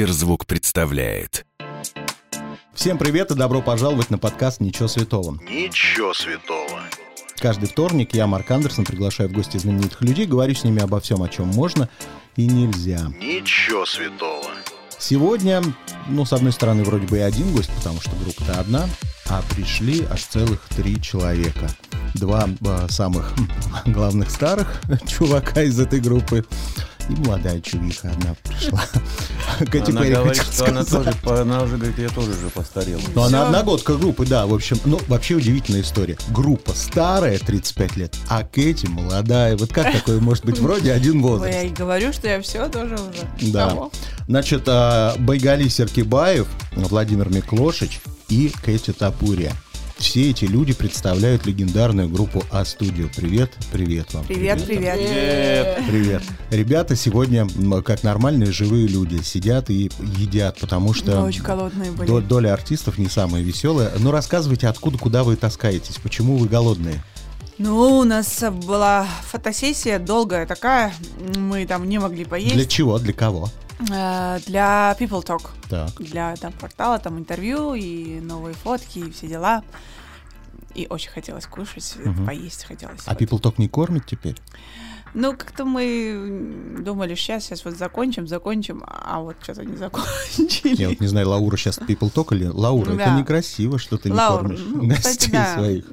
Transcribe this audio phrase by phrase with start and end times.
[0.00, 1.44] Сберзвук представляет.
[2.72, 5.38] Всем привет и добро пожаловать на подкаст «Ничего святого».
[5.42, 6.80] Ничего святого.
[7.36, 11.22] Каждый вторник я, Марк Андерсон, приглашаю в гости знаменитых людей, говорю с ними обо всем,
[11.22, 11.90] о чем можно
[12.36, 13.08] и нельзя.
[13.20, 14.50] Ничего святого.
[14.98, 15.62] Сегодня,
[16.08, 18.88] ну, с одной стороны, вроде бы и один гость, потому что группа-то одна,
[19.28, 21.68] а пришли аж целых три человека.
[22.14, 23.34] Два э, самых
[23.84, 26.46] главных старых чувака из этой группы
[27.10, 28.84] и молодая чувиха одна пришла.
[29.70, 33.00] Кэти она говорит, что она тоже, она уже говорит, я тоже уже постарел.
[33.14, 36.16] Ну, она одногодка группы, да, в общем, ну, вообще удивительная история.
[36.30, 39.56] Группа старая, 35 лет, а Кэти молодая.
[39.56, 40.58] Вот как такое может быть?
[40.58, 41.52] Вроде один возраст.
[41.52, 43.50] Я и говорю, что я все тоже уже.
[43.52, 43.90] Да.
[44.28, 49.54] Значит, а, Байгали Серкибаев, Владимир Миклошич и Кэти Тапурия
[50.00, 53.08] все эти люди представляют легендарную группу А-студио.
[53.14, 54.24] Привет, привет вам.
[54.24, 54.96] Привет, привет.
[54.96, 55.78] Привет.
[55.88, 56.22] Привет.
[56.50, 57.46] Ребята сегодня,
[57.82, 61.20] как нормальные живые люди, сидят и едят, потому что...
[61.20, 62.20] Мы очень голодные были.
[62.20, 63.92] Доля артистов не самая веселая.
[63.98, 67.04] Ну, рассказывайте, откуда, куда вы таскаетесь, почему вы голодные?
[67.58, 70.94] Ну, у нас была фотосессия долгая такая,
[71.36, 72.54] мы там не могли поесть.
[72.54, 73.50] Для чего, для кого?
[73.88, 75.48] Э, для People Talk.
[75.68, 75.94] Так.
[75.98, 79.62] Для там портала, там интервью и новые фотки и все дела.
[80.74, 82.24] И очень хотелось кушать, угу.
[82.24, 83.02] поесть хотелось.
[83.06, 83.20] А вот.
[83.20, 84.36] People Talk не кормит теперь?
[85.12, 90.80] Ну, как-то мы думали, сейчас, сейчас вот закончим, закончим, а вот что-то не закончили.
[90.80, 93.02] Я вот не знаю, Лаура сейчас People Talk или Лаура, да.
[93.02, 95.54] это некрасиво, что ты Лаура, не кормишь ну, кстати, да.
[95.54, 95.84] своих.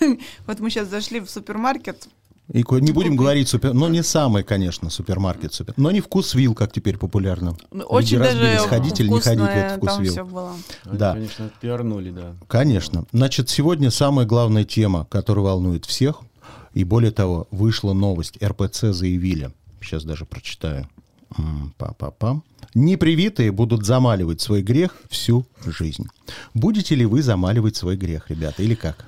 [0.46, 2.08] вот мы сейчас зашли в супермаркет,
[2.48, 6.54] и не будем говорить супер, но не самый, конечно, супермаркет супер, но не вкус вил,
[6.54, 7.56] как теперь популярно.
[7.70, 10.24] Ну, очень Люди даже ходить или не ходить в этот вкус вил.
[10.26, 10.54] Было.
[10.84, 12.34] Да, Они, конечно, пиарнули, да.
[12.48, 13.06] Конечно.
[13.12, 16.20] Значит, сегодня самая главная тема, которая волнует всех,
[16.74, 20.88] и более того, вышла новость, РПЦ заявили, сейчас даже прочитаю.
[21.78, 22.42] Па-па-пам.
[22.74, 26.06] Непривитые будут замаливать свой грех всю жизнь.
[26.54, 29.06] Будете ли вы замаливать свой грех, ребята, или как?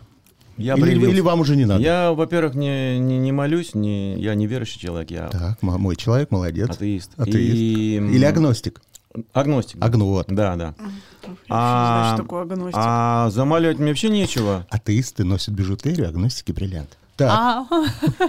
[0.57, 1.83] Я или, или вам уже не надо?
[1.83, 5.11] Я, во-первых, не, не, не молюсь, не, я не верующий человек.
[5.11, 6.71] Я так, мой человек, молодец.
[6.71, 7.13] Атеист.
[7.17, 7.55] Атеист.
[7.55, 7.97] И...
[7.97, 8.81] Или агностик.
[9.33, 9.79] Агностик.
[9.81, 10.27] Вот.
[10.29, 10.75] Да, да.
[11.49, 12.75] А, что такое агностик?
[12.77, 14.67] А замаливать мне вообще нечего.
[14.71, 16.99] Атеисты носят бижутерию, агностики бриллиант.
[17.17, 17.31] Так.
[17.31, 17.67] А.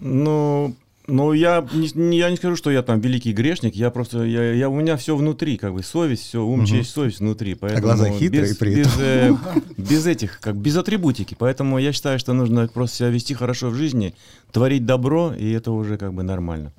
[0.00, 0.76] Ну,
[1.08, 4.68] ну, я не, я не скажу, что я там великий грешник, я просто, я, я,
[4.68, 6.66] у меня все внутри, как бы совесть, все, ум, угу.
[6.66, 7.54] честь, совесть внутри.
[7.54, 8.92] Поэтому а глаза хитрые без, при этом.
[8.92, 9.36] Без, э,
[9.78, 11.34] без этих, как без атрибутики.
[11.38, 14.14] Поэтому я считаю, что нужно просто себя вести хорошо в жизни,
[14.52, 16.72] творить добро, и это уже как бы нормально.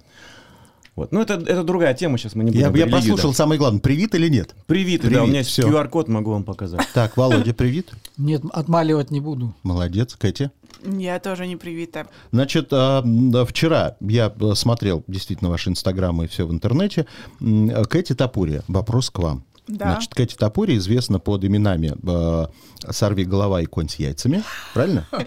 [0.95, 1.11] Вот.
[1.11, 3.35] Ну, это, это другая тема, сейчас мы не будем Я, я послушал, да.
[3.35, 4.53] самое главное, привит или нет?
[4.67, 6.85] Привит, привит да, у меня есть QR-код, могу вам показать.
[6.93, 7.93] Так, Володя, привит?
[8.17, 9.55] Нет, отмаливать не буду.
[9.63, 10.51] Молодец, Кэти.
[10.83, 12.07] Я тоже не привита.
[12.31, 13.03] Значит, а,
[13.47, 17.05] вчера я смотрел действительно ваши инстаграмы и все в интернете.
[17.39, 19.43] Кэти Тапурия, вопрос к вам.
[19.69, 19.91] Да.
[19.91, 22.47] Значит, Кэти Тапури известна под именами э,
[22.91, 24.43] «Сорви голова» и «Конь с яйцами».
[24.73, 25.07] Правильно?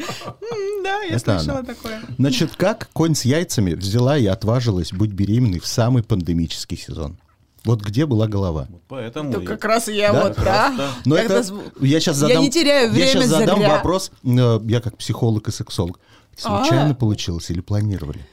[0.82, 2.02] Да, я слышала такое.
[2.18, 7.18] Значит, как конь с яйцами взяла и отважилась быть беременной в самый пандемический сезон?
[7.64, 8.66] Вот где была голова?
[8.68, 9.32] Вот поэтому.
[9.32, 9.46] То я...
[9.46, 10.22] как раз я да?
[10.24, 10.92] вот, да.
[11.04, 11.44] Но это,
[11.80, 13.76] я сейчас задам, я не теряю время Я сейчас задам зря.
[13.76, 16.00] вопрос, э, я как психолог и сексолог.
[16.36, 16.94] Случайно А-а-а.
[16.94, 18.26] получилось или планировали?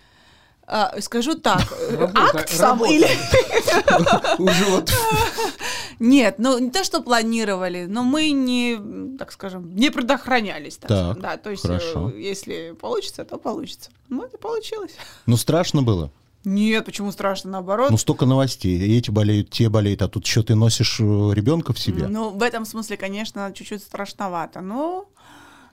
[0.71, 1.61] А, скажу так,
[2.15, 3.07] акт сам или...
[4.41, 4.93] Уже вот...
[5.99, 10.77] Нет, ну не то, что планировали, но мы не, так скажем, не предохранялись.
[10.77, 12.09] Так, так да, то есть, э, хорошо.
[12.09, 13.89] если получится, то получится.
[14.09, 14.91] Ну, это получилось.
[15.25, 16.11] Ну, страшно было?
[16.45, 17.91] Нет, почему страшно, наоборот.
[17.91, 18.97] Ну, столько новостей.
[18.97, 22.07] Эти болеют, те болеют, а тут еще ты носишь э, ребенка в себе.
[22.07, 24.61] Ну, в этом смысле, конечно, чуть-чуть страшновато.
[24.61, 25.09] Но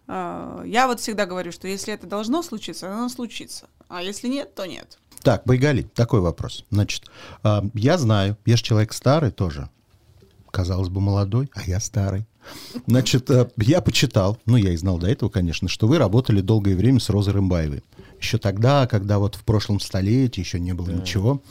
[0.09, 3.69] э, я вот всегда говорю, что если это должно случиться, оно случится.
[3.88, 4.99] А если нет, то нет.
[5.22, 6.65] Так, Байгали, такой вопрос.
[6.71, 7.04] Значит,
[7.44, 9.71] э, я знаю, я же человек старый тоже.
[10.50, 12.27] Казалось бы, молодой, а я старый.
[12.87, 16.77] Значит, э, я почитал, ну, я и знал до этого, конечно, что вы работали долгое
[16.77, 17.83] время с Розой Рымбаевой
[18.21, 20.95] еще тогда, когда вот в прошлом столетии еще не было да.
[20.95, 21.43] ничего.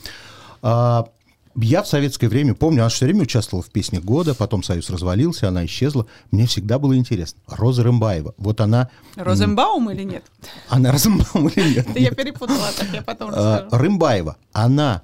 [0.62, 1.08] А,
[1.56, 5.48] я в советское время помню, она все время участвовала в песнях года, потом Союз развалился,
[5.48, 6.06] она исчезла.
[6.32, 7.40] Мне всегда было интересно.
[7.48, 8.90] Роза Рымбаева, вот она...
[9.16, 10.24] Розенбаум или нет?
[10.70, 11.88] Она Розенбаум или нет?
[11.96, 13.84] Я перепутала, так я потом а, расскажу.
[13.84, 15.04] Рымбаева, она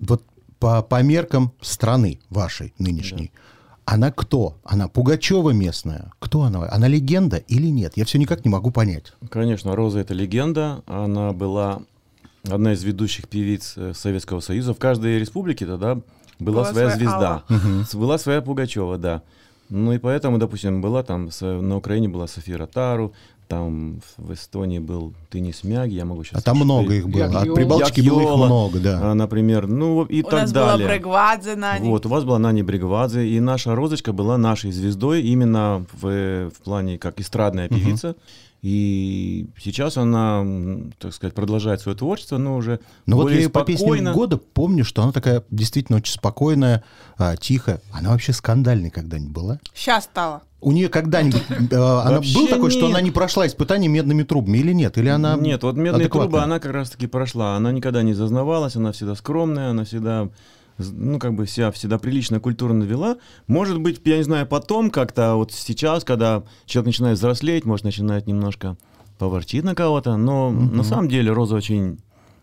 [0.00, 0.24] вот
[0.58, 3.32] по, по меркам страны вашей нынешней,
[3.84, 4.56] она кто?
[4.64, 6.12] Она Пугачева местная?
[6.18, 6.68] Кто она?
[6.70, 7.92] Она легенда или нет?
[7.96, 9.12] Я все никак не могу понять.
[9.30, 10.82] Конечно, Роза это легенда.
[10.86, 11.82] Она была
[12.48, 14.74] одна из ведущих певиц э, Советского Союза.
[14.74, 15.96] В каждой республике тогда
[16.38, 17.42] была, была своя, своя звезда.
[17.48, 17.98] Угу.
[18.00, 19.22] Была своя Пугачева, да.
[19.68, 23.12] Ну и поэтому, допустим, была там, на Украине была София Ротару,
[23.50, 26.40] там в Эстонии был Теннис Мяги, я могу сейчас...
[26.40, 29.00] А там много их было, от Прибалтики было их много, да.
[29.02, 30.76] А, например, ну и у так нас далее.
[30.76, 31.88] была Брегвадзе, Нани.
[31.88, 36.62] Вот, у вас была Нани Брегвадзе, и наша Розочка была нашей звездой именно в, в
[36.62, 38.14] плане как эстрадная певица.
[38.62, 40.44] И сейчас она,
[40.98, 43.96] так сказать, продолжает свое творчество, но уже Но более вот я ее по спокойно.
[43.96, 46.84] песням года помню, что она такая действительно очень спокойная,
[47.16, 47.80] а, тихая.
[47.90, 49.58] Она вообще скандальной когда-нибудь была?
[49.74, 50.42] Сейчас стала.
[50.60, 54.72] У нее когда-нибудь э, она был такой, что она не прошла испытание медными трубами или
[54.74, 54.98] нет?
[54.98, 56.30] Или она Нет, вот медные адекватная?
[56.30, 57.56] трубы она как раз-таки прошла.
[57.56, 60.28] Она никогда не зазнавалась, она всегда скромная, она всегда
[60.92, 63.16] ну, как бы себя всегда прилично, культурно вела.
[63.46, 67.84] Может быть, я не знаю, потом как-то, а вот сейчас, когда человек начинает взрослеть, может,
[67.84, 68.76] начинает немножко
[69.18, 71.98] поворчить на кого-то, но на самом деле Роза очень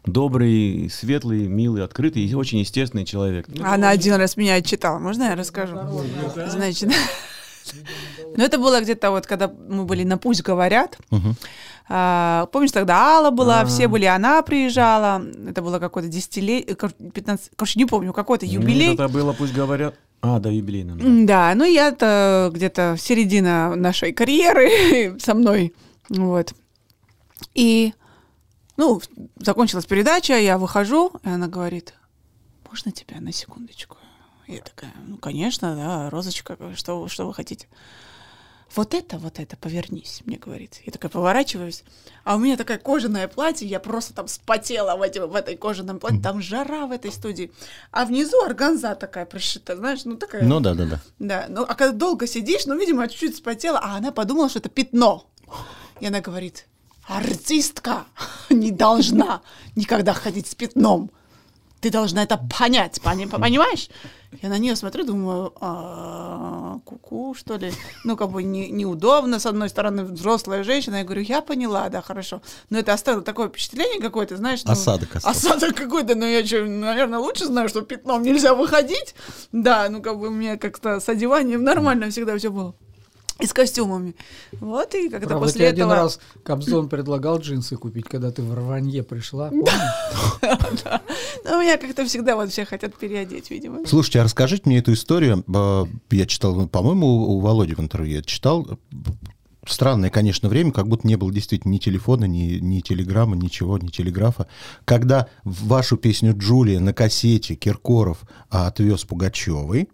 [0.06, 3.48] добрый, светлый, милый, открытый и очень естественный человек.
[3.64, 5.00] Она один раз меня отчитала.
[5.00, 5.78] Можно я расскажу?
[6.36, 6.92] Значит,
[8.38, 10.98] ну это было где-то вот, когда мы были на «Пусть говорят».
[11.90, 13.66] А, Помнишь, тогда Алла была, А.
[13.66, 15.24] все были, она приезжала.
[15.48, 18.90] Это было какое-то десятилетие, 15, короче, не помню, какой-то юбилей.
[18.90, 19.96] Нет, это было, пусть говорят...
[20.22, 20.84] А, да, юбилей.
[20.84, 21.26] наверное.
[21.28, 25.74] Да, ну я-то где-то середина нашей карьеры со мной,
[26.10, 26.54] вот.
[27.54, 27.94] И,
[28.78, 29.00] ну,
[29.38, 31.94] закончилась передача, я выхожу, и она говорит,
[32.70, 33.98] можно тебя на секундочку?
[34.48, 37.68] Я такая, ну, конечно, да, Розочка, что, что вы хотите?
[38.76, 40.82] Вот это, вот это, повернись, мне говорит.
[40.86, 41.84] Я такая поворачиваюсь,
[42.24, 46.00] а у меня такое кожаное платье, я просто там спотела в, эти, в этой кожаном
[46.00, 47.52] платье, там жара в этой студии.
[47.92, 50.44] А внизу органза такая пришита, знаешь, ну такая...
[50.44, 51.02] Ну да, да, да.
[51.20, 54.70] Да, ну а когда долго сидишь, ну, видимо, чуть-чуть спотела, а она подумала, что это
[54.70, 55.30] пятно.
[56.00, 56.68] И она говорит,
[57.08, 58.06] артистка
[58.50, 59.42] не должна
[59.76, 61.12] никогда ходить с пятном.
[61.80, 63.90] Ты должна это понять, пони- понимаешь?
[64.42, 67.72] Я на нее смотрю, думаю, «А, куку, что ли?
[68.04, 70.98] Ну, как бы не- неудобно, с одной стороны, взрослая женщина.
[70.98, 72.42] Я говорю, я поняла, да, хорошо.
[72.70, 74.64] Но это оставило такое впечатление какое-то, знаешь.
[74.66, 75.50] ну, Осадок остался.
[75.54, 79.16] Осадок какой-то, но я, что, наверное, лучше знаю, что пятном нельзя выходить.
[79.52, 82.76] Да, ну, как бы у меня как-то с одеванием нормально всегда все было.
[83.40, 84.16] И с костюмами.
[84.60, 85.92] Вот, и когда Правда, после тебе этого...
[85.92, 89.52] один раз Кобзон предлагал джинсы купить, когда ты в рванье пришла.
[91.44, 93.86] Ну, меня как-то всегда вот все хотят переодеть, видимо.
[93.86, 95.46] Слушайте, а расскажите мне эту историю.
[95.48, 98.68] Э, Я читал, по-моему, у Володи в интервью я читал.
[99.68, 103.88] Странное, конечно, время, как будто не было действительно ни телефона, ни, ни телеграмма, ничего, ни
[103.88, 104.48] телеграфа.
[104.86, 108.20] Когда вашу песню «Джулия» на кассете Киркоров
[108.50, 109.90] а, отвез Пугачевой,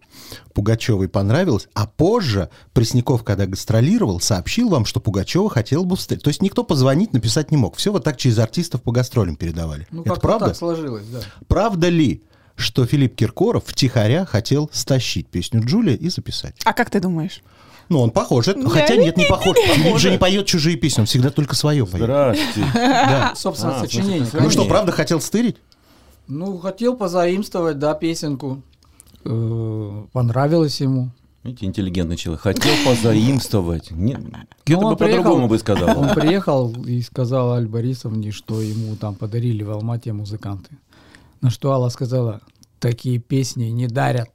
[0.54, 6.24] Пугачевой понравилось, а позже Пресняков, когда гастролировал, сообщил вам, что Пугачева хотел бы встретить.
[6.24, 7.76] То есть никто позвонить, написать не мог.
[7.76, 9.88] Все вот так через артистов по гастролям передавали.
[9.92, 10.48] Ну, Это правда?
[10.48, 11.20] так сложилось, да.
[11.48, 12.24] Правда ли,
[12.56, 16.56] что Филипп Киркоров втихаря хотел стащить песню Джулия и записать?
[16.66, 17.42] А как ты думаешь?
[17.90, 18.48] Ну, он похож.
[18.48, 19.58] Это- Хотя нет, не похож.
[19.58, 22.04] Филипп же не поет чужие песни, он всегда только свое поет.
[22.06, 22.70] Здравствуйте.
[22.74, 23.34] Да.
[23.38, 24.28] Собственно, А, сочинение.
[24.34, 25.58] Ну что, правда хотел стырить?
[26.28, 28.62] Ну, хотел позаимствовать, да, песенку.
[29.26, 31.10] Э, Понравилось ему.
[31.44, 32.42] Видите, интеллигентный человек.
[32.42, 33.92] Хотел позаимствовать.
[33.92, 36.00] Нет, Ну, Где-то он бы по-другому приехал- бы сказал.
[36.00, 40.78] Он приехал и сказал Аль Борисовне, что ему там подарили в Алмате музыканты.
[41.42, 42.40] На что Алла сказала,
[42.80, 44.30] такие песни не дарят.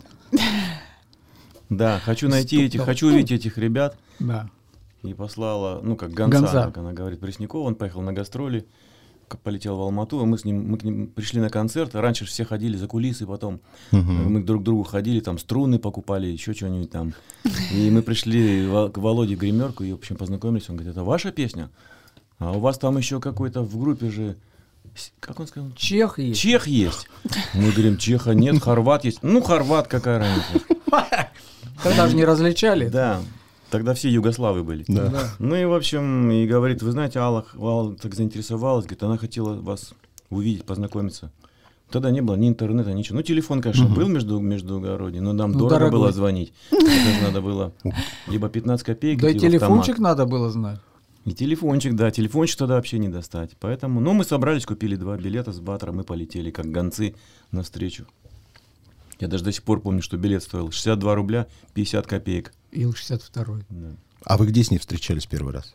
[1.69, 2.87] Да, хочу найти этих, Стукнул.
[2.87, 3.97] хочу увидеть этих ребят.
[4.19, 4.49] Да.
[5.03, 6.63] И послала, ну, как гонца, Гонца.
[6.65, 7.63] как она говорит, Преснякова.
[7.67, 8.67] Он поехал на гастроли,
[9.43, 11.95] полетел в Алмату, и мы с ним, мы к ним пришли на концерт.
[11.95, 13.61] Раньше все ходили за кулисы, потом
[13.93, 17.13] мы друг к другу ходили, там струны покупали, еще что-нибудь там.
[17.73, 20.69] И мы пришли к Володе в гримерку, и, в общем, познакомились.
[20.69, 21.71] Он говорит, это ваша песня?
[22.39, 24.37] А у вас там еще какой-то в группе же,
[25.21, 25.71] как он сказал?
[25.77, 26.41] Чех есть.
[26.41, 27.09] Чех есть.
[27.55, 29.23] Мы говорим, Чеха нет, Хорват есть.
[29.23, 30.65] Ну, Хорват, какая разница.
[31.83, 32.89] Тогда же не различали.
[32.89, 33.21] Да,
[33.71, 34.85] тогда все югославы были.
[34.89, 35.31] Да.
[35.39, 39.55] Ну и, в общем, и говорит, вы знаете, Алла, Алла так заинтересовалась, говорит, она хотела
[39.55, 39.93] вас
[40.31, 41.31] увидеть, познакомиться.
[41.91, 43.17] Тогда не было ни интернета, ничего.
[43.17, 45.99] Ну, телефон, конечно, был между, междугородний, но нам Ну, дорого дорогой.
[46.01, 46.53] было звонить.
[46.71, 47.73] Это надо было
[48.27, 49.53] либо 15 копеек, Да и автомат.
[49.53, 50.79] телефончик надо было знать.
[51.25, 53.51] И телефончик, да, телефончик тогда вообще не достать.
[53.61, 57.15] Поэтому, ну, мы собрались, купили два билета с Батра, мы полетели как гонцы
[57.53, 58.05] навстречу.
[59.21, 62.53] Я даже до сих пор помню, что билет стоил 62 рубля 50 копеек.
[62.73, 63.65] Ил-62.
[63.69, 63.89] Да.
[64.25, 65.75] А вы где с ней встречались первый раз?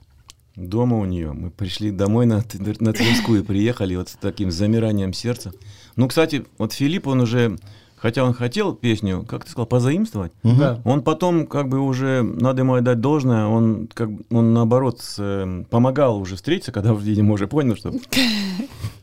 [0.55, 1.33] Дома у нее.
[1.33, 2.43] Мы пришли домой на,
[2.79, 5.51] на Тверскую, приехали вот с таким замиранием сердца.
[5.95, 7.57] Ну, кстати, вот Филипп, он уже,
[7.95, 10.79] хотя он хотел песню, как ты сказал, позаимствовать, Да.
[10.85, 15.65] он потом, как бы уже, надо ему отдать должное, он, как, он наоборот, с, э,
[15.71, 17.91] помогал уже встретиться, когда, видимо, уже понял, что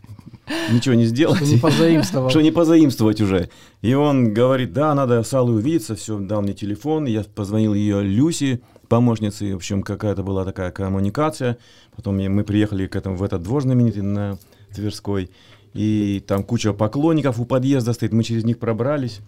[0.71, 1.37] ничего не сделать.
[1.39, 2.31] Что не позаимствовал.
[2.31, 3.51] Что не позаимствовать уже.
[3.83, 8.03] И он говорит, да, надо с Аллой увидеться, все, дал мне телефон, я позвонил ее
[8.03, 9.53] Люси, помощницей.
[9.53, 11.59] В общем, какая-то была такая коммуникация.
[11.95, 14.39] Потом мы приехали к этому, в этот двор знаменитый на
[14.75, 15.31] Тверской.
[15.75, 18.13] И там куча поклонников у подъезда стоит.
[18.13, 19.21] Мы через них пробрались.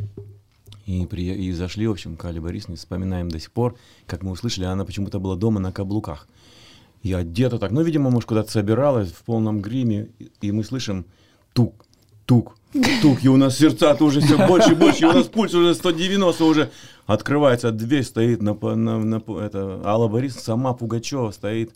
[0.84, 3.76] И, при- и зашли, в общем, к Али Борисовне, вспоминаем до сих пор,
[4.06, 6.26] как мы услышали, она почему-то была дома на каблуках.
[7.02, 11.04] И одета так, ну, видимо, может, куда-то собиралась в полном гриме, и, мы слышим
[11.52, 11.84] тук,
[12.26, 12.56] тук,
[13.02, 15.74] тук, и у нас сердца-то уже все больше и больше, и у нас пульс уже
[15.74, 16.70] 190 уже.
[17.06, 21.74] Открывается дверь, стоит на, на, на это, Алла Борисовна, сама Пугачева стоит.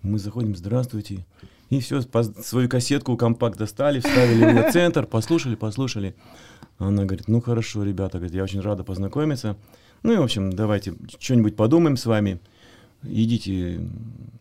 [0.00, 1.26] Мы заходим, здравствуйте.
[1.68, 2.00] И все,
[2.42, 6.14] свою кассетку, компакт достали, вставили в центр, послушали, послушали.
[6.78, 9.56] Она говорит, ну хорошо, ребята, говорит, я очень рада познакомиться.
[10.02, 12.40] Ну и, в общем, давайте что-нибудь подумаем с вами.
[13.04, 13.80] Идите,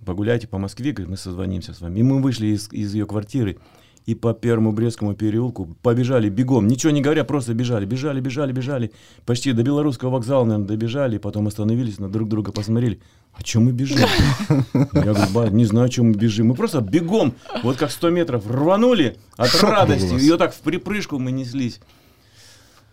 [0.06, 2.00] погуляйте по Москве, говорит, мы созвонимся с вами.
[2.00, 3.58] И мы вышли из, из ее квартиры
[4.06, 6.68] и по Первому Брестскому переулку побежали бегом.
[6.68, 8.92] Ничего не говоря, просто бежали, бежали, бежали, бежали.
[9.26, 13.00] Почти до Белорусского вокзала, наверное, добежали, потом остановились, на друг друга посмотрели.
[13.34, 14.00] А чем мы бежим?
[14.74, 16.48] Я говорю, ба, не знаю, чем мы бежим.
[16.48, 20.30] Мы просто бегом, вот как 100 метров, рванули от радости.
[20.30, 21.80] вот так в припрыжку мы неслись.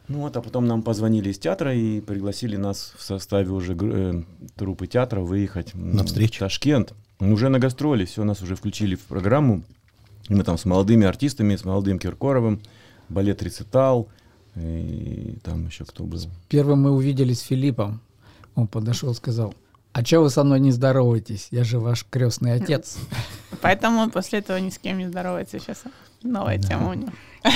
[0.09, 4.23] Ну вот, а потом нам позвонили из театра и пригласили нас в составе уже э,
[4.57, 6.37] труппы театра выехать На встречу.
[6.37, 6.95] в Ташкент.
[7.21, 9.63] Ну, Уже на гастроли, все, нас уже включили в программу.
[10.29, 12.61] Мы там с молодыми артистами, с молодым Киркоровым,
[13.09, 14.09] балет «Рецитал»,
[14.57, 16.21] и там еще кто был.
[16.49, 18.01] Первым мы увиделись с Филиппом.
[18.55, 19.55] Он подошел сказал,
[19.93, 21.49] а че вы со мной не здороваетесь?
[21.51, 22.99] Я же ваш крестный отец.
[23.63, 25.59] Поэтому он после этого ни с кем не здоровается.
[25.59, 25.83] Сейчас
[26.23, 27.13] новая тема у него.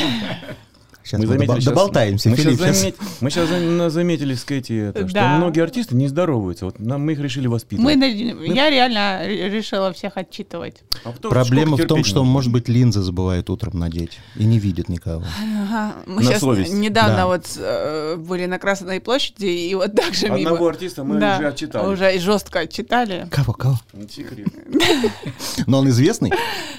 [1.04, 2.60] Сейчас Мы мы, заметили щас- доболтаемся, мы Филипп.
[2.60, 2.76] щас.
[2.78, 5.36] замет- мы сейчас заметили с Кэти, это, что Да.
[5.36, 6.66] многие артисты не здороваются.
[6.66, 7.96] Вот нам, мы их решили Мы, воспитывать.
[7.96, 10.82] на- я реально решила всех отчитывать.
[11.04, 12.32] А потом Проблема в том, что, можно?
[12.32, 15.24] может быть, линзы забывает утром надеть и не видит никого.
[15.42, 15.94] Ага.
[16.06, 16.72] Мы На сейчас совесть.
[16.72, 17.26] недавно Да.
[17.26, 20.36] вот э, были на Красной площади, и вот так же мимо.
[20.52, 21.86] Одного артиста мы Да, уже отчитали.
[21.92, 23.26] Уже жестко отчитали.
[23.30, 23.80] Кого, кого?
[25.66, 26.32] Но он известный?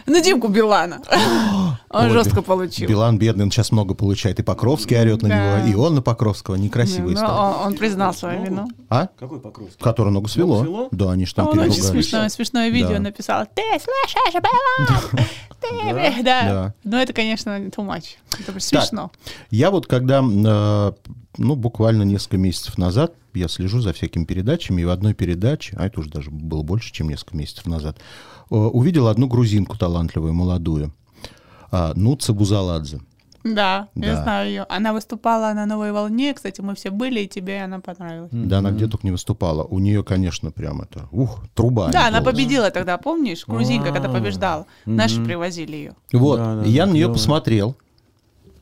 [0.06, 1.01] Ну, Димку Билана.
[1.89, 2.88] Он жестко получил.
[2.89, 4.39] Билан бедный, он сейчас много получает.
[4.39, 5.62] И Покровский орет на Да.
[5.62, 6.55] него, и он на Покровского.
[6.55, 7.62] Некрасивый Ну, стал.
[7.62, 8.67] он, он признал свою Ну, вину.
[8.89, 9.08] А?
[9.20, 9.77] Какой Покровский?
[9.79, 10.63] Который ногу свело.
[10.63, 10.88] Ногу свело?
[10.91, 13.00] Да, они же там он очень смешное, смешное видео Да.
[13.00, 13.46] написал.
[13.53, 15.25] Ты слышишь, Билан?
[15.62, 16.43] Ты, да.
[16.43, 16.74] Да.
[16.84, 18.15] Ну, это, конечно, too much.
[18.39, 19.12] Это смешно.
[19.50, 20.91] Я вот когда, э,
[21.38, 25.88] ну, буквально несколько месяцев назад, я слежу за всякими передачами, и в одной передаче, а
[25.88, 27.98] это уже даже было больше, чем несколько месяцев назад,
[28.51, 30.93] э, увидел одну грузинку талантливую, молодую,
[31.72, 33.00] а, Нуца Бузаладзе.
[33.43, 34.23] Да, я Да.
[34.23, 34.65] знаю ее.
[34.69, 36.33] Она выступала на новой волне.
[36.33, 38.29] Кстати, мы все были, и тебе она понравилась.
[38.31, 39.63] Да, она где только не выступала.
[39.63, 41.89] У нее, конечно, прям это, ух, труба.
[41.91, 43.43] Да, она победила тогда, помнишь?
[43.45, 44.13] Грузинка, когда А.
[44.13, 44.65] побеждала.
[44.85, 45.95] Наши привозили ее.
[46.13, 47.75] Вот, я на нее посмотрел.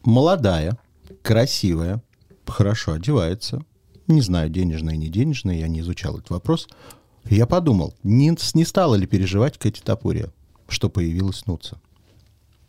[0.03, 0.77] Молодая,
[1.21, 2.01] красивая,
[2.47, 3.63] хорошо одевается.
[4.07, 6.67] Не знаю, денежная, не денежная, я не изучал этот вопрос.
[7.29, 10.31] Я подумал, не, не стала ли переживать Кэти Тапурия,
[10.67, 11.79] что появилась Нуца.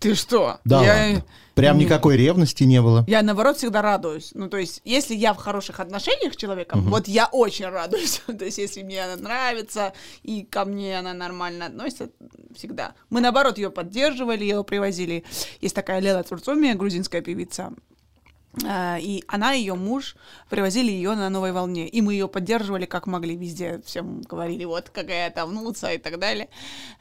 [0.03, 0.59] Ты что?
[0.65, 1.07] Да я...
[1.15, 1.25] ладно.
[1.55, 3.05] Прям никакой ревности не было.
[3.07, 4.31] Я, наоборот, всегда радуюсь.
[4.35, 8.23] Ну, то есть, если я в хороших отношениях с человеком, вот я очень радуюсь.
[8.27, 9.93] то есть, если мне она нравится,
[10.23, 12.09] и ко мне она нормально относится,
[12.57, 12.95] всегда.
[13.11, 15.25] Мы, наоборот, ее поддерживали, ее привозили.
[15.61, 17.73] Есть такая Лела Цурцумия, грузинская певица.
[18.67, 20.17] А, И она и ее муж
[20.49, 21.87] привозили ее на новой волне.
[21.87, 23.81] И мы ее поддерживали как могли везде.
[23.85, 26.49] Всем говорили, вот какая там нуца и так далее.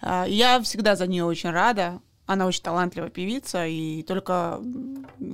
[0.01, 2.01] А, Я всегда за нее очень рада.
[2.32, 4.62] Она очень талантливая певица, и только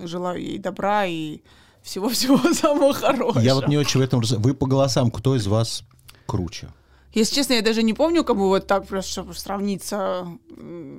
[0.04, 1.42] желаю ей добра и
[1.84, 3.40] всего-всего самого хорошего.
[3.40, 4.22] Я вот не очень в этом...
[4.22, 5.84] Вы по голосам, кто из вас
[6.26, 6.70] круче?
[7.14, 10.28] Если честно, я даже не помню, кому вот так просто, чтобы сравниться.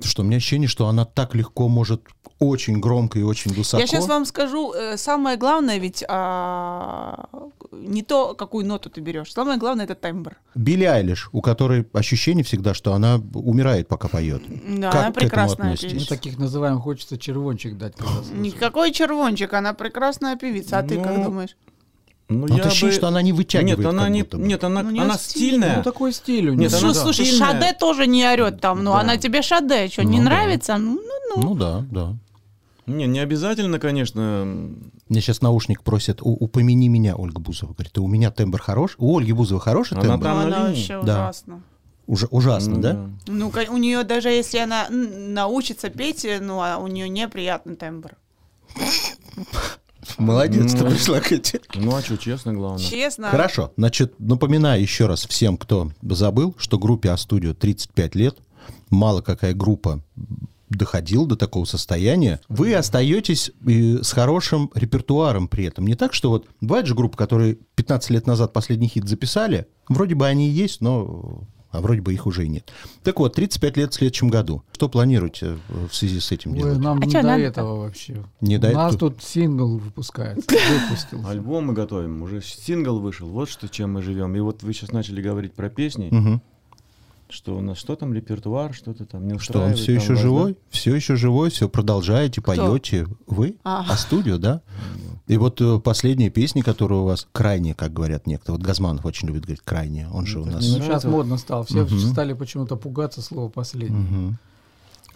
[0.03, 2.01] Что у меня ощущение, что она так легко может
[2.39, 3.81] очень громко и очень высоко.
[3.81, 7.25] Я сейчас вам скажу, э, самое главное ведь а,
[7.71, 9.31] не то, какую ноту ты берешь.
[9.33, 10.37] Самое главное это тембр.
[10.55, 14.41] Билли Айлиш, у которой ощущение всегда, что она умирает, пока поет.
[14.67, 15.71] Да, Как она прекрасная?
[15.71, 16.07] Ну, певица.
[16.09, 17.95] таких называем, хочется червончик дать.
[18.33, 20.79] Никакой червончик, она прекрасная певица.
[20.79, 21.55] А ты как Ну, думаешь?
[22.29, 23.79] Ну, Но я ощущение, бы- что она не вытягивает.
[23.79, 25.77] Нет, она не, нет, она, Ну, она стиль, стильная.
[25.77, 26.69] Ну, такой стиль у нее.
[26.69, 27.31] Нет, она- Слушай, да.
[27.37, 28.99] Шаде тоже не орет там, ну Да.
[28.99, 30.29] она тебе Шаде, что, не Ну да.
[30.29, 30.77] нравится?
[30.77, 31.01] Ну,
[31.35, 32.15] ну, Ну да, да.
[32.85, 34.45] Не, не обязательно, конечно.
[35.09, 37.73] Мне сейчас наушник просит, «У- упомяни меня, Ольга Бузова.
[37.73, 38.95] Говорит, у меня тембр хорош?
[38.99, 40.23] У Ольги Бузовой хороший Она тембр?
[40.25, 40.67] там на она линии.
[40.69, 41.13] вообще Да.
[41.23, 41.61] ужасно.
[42.07, 43.09] Уже ужасно, Ну да?
[43.27, 48.11] Ну, у нее даже если она научится петь, ну, а у нее неприятный тембр.
[50.17, 50.89] Молодец, ты Ну.
[50.91, 51.61] пришла к эти.
[51.75, 52.83] Ну а что, честно, главное.
[52.83, 53.29] Честно.
[53.29, 58.37] Хорошо, значит, напоминаю еще раз всем, кто забыл, что группе А-студио 35 лет.
[58.89, 60.01] Мало какая группа
[60.69, 65.87] доходил до такого состояния, вы остаетесь э, с хорошим репертуаром при этом.
[65.87, 70.13] Не так, что вот бывает же группа, которые 15 лет назад последний хит записали, вроде
[70.13, 72.71] бы они и есть, но а вроде бы их уже и нет.
[73.03, 74.63] Так вот, 35 лет в следующем году.
[74.73, 76.79] Что планируете э, в связи с этим Ой, делать?
[76.79, 77.47] нам А не чё до надо-то?
[77.49, 78.23] этого вообще.
[78.41, 79.11] Не У до нас этого?
[79.11, 80.41] тут сингл выпускается.
[80.89, 81.27] Выпустил.
[81.27, 84.35] Альбом мы готовим, уже сингл вышел, вот что, чем мы живем.
[84.35, 86.41] И вот вы сейчас начали говорить про песни, Мгм.
[87.29, 90.17] что у нас, что там, репертуар, что-то там не Что, он все там еще вас,
[90.17, 90.23] да?
[90.23, 90.57] живой?
[90.71, 93.05] Все еще живой, все продолжаете, поете.
[93.27, 93.55] Вы?
[93.63, 93.85] А.
[93.87, 94.61] А студию, да?
[95.29, 98.57] И вот э, последние песни, которые у вас крайние, как говорят некоторые.
[98.57, 100.09] Вот Газманов очень любит говорить крайние.
[100.09, 100.63] Он же у так нас...
[100.67, 101.07] Ну, Сейчас нравится?
[101.09, 101.63] модно стало.
[101.65, 101.99] Все Мгм.
[101.99, 103.95] стали почему-то пугаться слова последний.
[103.95, 104.37] Мгм.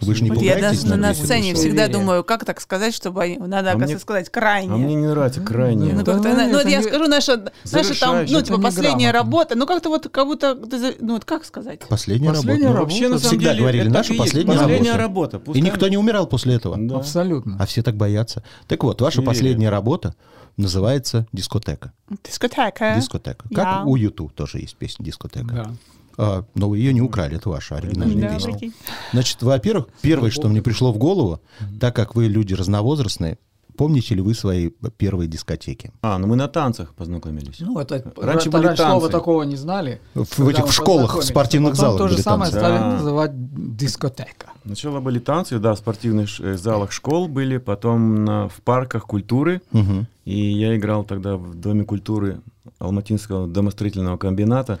[0.00, 3.22] Вы же не Вот я даже на, на сцене всегда думаю, как так сказать, чтобы
[3.22, 3.36] они...
[3.38, 4.72] Надо, А мне- сказать крайне.
[4.72, 5.92] А мне не нравится крайне.
[5.92, 8.60] Ну, Да как-то, ну, ну, вот это я не- скажу, наша, наша там, ну, типа,
[8.60, 10.54] последняя работа, ну, как-то вот, как будто,
[11.00, 11.80] ну, вот как сказать?
[11.88, 12.74] Последняя, Последняя работа.
[12.74, 12.80] работа.
[12.82, 15.38] Вообще, на самом Всегда деле, говорили, это наша последняя последняя работа.
[15.38, 15.58] работа.
[15.58, 16.76] И никто не умирал после этого.
[16.78, 16.96] Да.
[16.96, 17.56] Абсолютно.
[17.58, 18.42] А все так боятся.
[18.68, 20.14] Так вот, ваша последняя работа
[20.56, 21.92] называется «Дискотека».
[22.24, 22.94] Дискотека.
[22.96, 23.44] Дискотека.
[23.50, 23.56] Я.
[23.56, 25.74] Как у Юту тоже есть песня «Дискотека».
[26.16, 28.72] А, но вы ее не украли, это ваша оригинальная Да, песня.
[29.12, 31.40] Значит, во-первых, первое, что мне пришло в голову,
[31.80, 33.38] так как вы люди разновозрастные,
[33.76, 35.92] помните ли вы свои первые дискотеки?
[36.02, 37.60] А, ну мы на танцах познакомились.
[37.60, 39.12] Ну, это Раньше это были раньше слова танцы.
[39.12, 40.00] такого не знали.
[40.14, 42.58] В Когда этих мы школах, в спортивных Потом залах то же были самое танцы.
[42.66, 42.90] стали Да.
[42.98, 44.46] называть дискотека.
[44.64, 49.60] Сначала были танцы, да, в спортивных э, залах школ были, потом на- в парках культуры.
[49.72, 50.06] Мгм.
[50.24, 52.40] И я играл тогда в Доме культуры
[52.78, 54.78] Алматинского домостроительного комбината.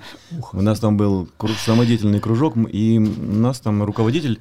[0.52, 4.40] У нас там был кру- самодеятельный кружок, и у нас там руководитель,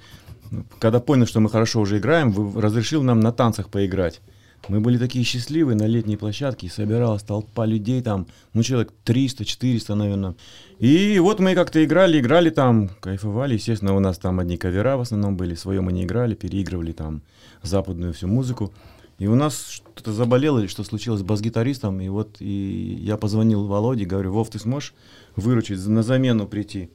[0.52, 4.22] ну, когда понял, что мы хорошо уже играем, разрешил нам на танцах поиграть.
[4.70, 10.36] Мы были такие счастливые на летней площадке, собиралась толпа людей там, ну, человек 300-400, наверное.
[10.80, 13.56] И вот мы как-то играли, играли там, кайфовали.
[13.56, 17.24] Естественно, у нас там одни кавера в основном были, свое мы не играли, переигрывали там
[17.62, 18.72] западную всю музыку.
[19.20, 23.66] И у нас что-то заболело или что случилось с бас-гитаристом, и вот и я позвонил
[23.66, 24.94] Володе, говорю, Вов, ты сможешь
[25.36, 26.90] выручить, на замену прийти?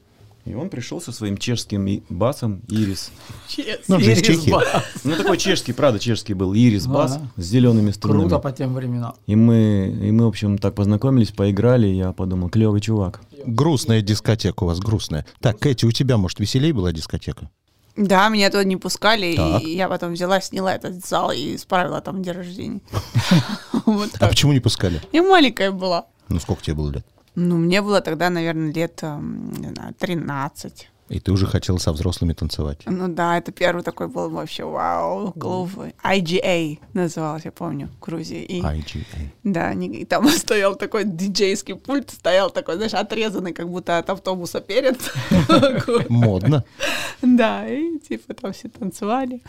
[0.48, 3.10] И он пришел со своим чешским басом Ирис.
[3.86, 4.46] Ну, же из Ирис.
[4.46, 4.82] Бас.
[5.04, 6.54] Ну, такой чешский, правда, чешский был.
[6.54, 8.22] Ирис бас с зелеными струнами.
[8.22, 9.14] Круто по тем временам.
[9.26, 13.20] И мы, и мы, в общем, так познакомились, поиграли, и я подумал, клевый чувак.
[13.44, 15.26] Грустная дискотека у вас, грустная.
[15.40, 17.50] Так, Кэти, у тебя, может, веселее была дискотека?
[17.94, 19.62] Да, меня туда не пускали, Так.
[19.62, 22.80] и я потом взяла, сняла этот зал и исправила там день рождения.
[24.20, 25.02] А почему не пускали?
[25.12, 26.06] Я маленькая была.
[26.28, 27.06] Ну, сколько тебе было лет?
[27.40, 30.88] Ну, мне было тогда, наверное, лет, эм, не знаю, 13.
[31.08, 32.80] И ты уже хотела со взрослыми танцевать.
[32.84, 35.70] Ну да, это первый такой был вообще вау, клуб.
[36.04, 38.42] IGA назывался, я помню, в Грузии.
[38.42, 39.28] И, IGA.
[39.44, 44.60] да, и там стоял такой диджейский пульт, стоял такой, знаешь, отрезанный как будто от автобуса
[44.60, 44.98] перед.
[46.10, 46.64] Модно.
[47.22, 49.40] Да, и типа там все танцевали.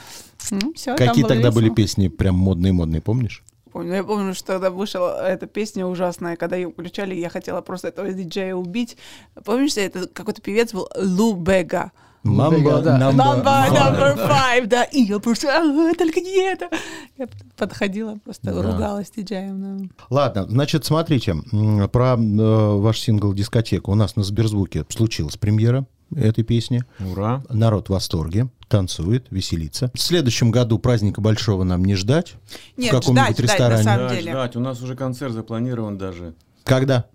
[0.52, 3.44] Ну, Какие тогда были песни прям модные-модные, помнишь?
[3.80, 3.96] Помню.
[3.96, 8.12] Я помню, что тогда вышла эта песня ужасная, когда ее включали, я хотела просто этого
[8.12, 8.98] диджея убить.
[9.46, 11.94] Помнишь, это какой-то певец был Лу Бега.
[12.24, 12.98] Мамба, да.
[13.14, 14.84] Мамба number five, да.
[14.84, 16.70] И я просто, «А, только не это.
[17.18, 18.62] Я подходила, просто Да.
[18.62, 19.80] ругалась диджеем.
[19.80, 20.06] да.
[20.10, 21.36] Ладно, значит, смотрите,
[21.94, 23.90] про э, ваш сингл «Дискотека».
[23.90, 26.84] У нас на Сберзвуке случилась премьера этой песни.
[27.00, 27.44] Ура!
[27.50, 29.92] Народ в восторге, танцует, веселится.
[29.94, 32.36] В следующем году праздника большого нам не ждать.
[32.78, 33.78] Нет, в каком-нибудь ждать, ждать, ресторане.
[33.78, 34.32] на самом Да, деле.
[34.32, 34.56] ждать.
[34.56, 36.34] У нас уже концерт запланирован даже.
[36.64, 37.06] Когда?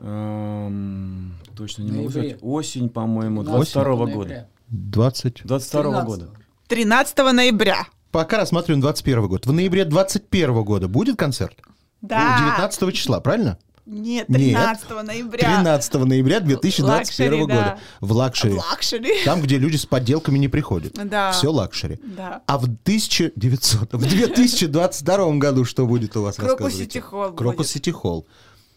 [0.00, 2.36] Эм, точно не могу сказать.
[2.42, 4.14] Осень, по-моему, 15 22 ноября.
[4.14, 4.48] года.
[4.68, 5.40] 20.
[5.44, 6.28] 22 года.
[6.68, 7.86] 13 ноября.
[8.10, 9.46] Пока рассматриваем 21 год.
[9.46, 11.56] В ноябре 21 года будет концерт?
[12.02, 12.38] Да.
[12.38, 13.58] 19 числа, правильно?
[13.86, 14.38] Нет, Нет.
[14.38, 15.56] 13 ноября.
[15.56, 16.88] 13 ноября 2021
[17.32, 17.54] Luxury, года.
[17.54, 17.78] да.
[18.00, 18.54] В luxury.
[18.54, 19.24] В лакшери.
[19.24, 20.94] Там, где люди с подделками не приходят.
[20.94, 21.30] Да.
[21.30, 22.00] Все luxury.
[22.02, 22.42] Да.
[22.46, 26.74] А в 1900, в 2022 году что будет у вас, Крокус?
[26.74, 27.68] Сити Холл Крокус.
[27.68, 28.26] Сити Холл.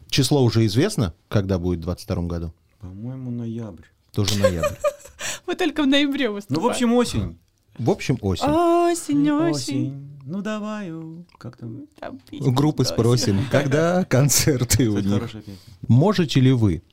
[0.10, 2.54] Число уже известно, когда будет в 22 году?
[2.80, 3.86] По-моему, ноябрь.
[4.14, 4.76] Тоже ноябрь.
[5.48, 6.64] Мы только в ноябре Ну, выступаем.
[6.64, 7.40] в общем, осень.
[7.78, 8.48] В общем, осень.
[8.48, 10.09] Осень, осень.
[10.30, 11.88] Ну, давай, у, как там.
[12.00, 15.24] Там пить У группы спросим, когда концерты у них.
[15.88, 16.84] Можете ли вы